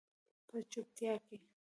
په 0.47 0.57
چوپتیا 0.71 1.13
کې 1.25 1.37